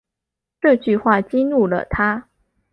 [0.59, 2.27] 这句话激怒了他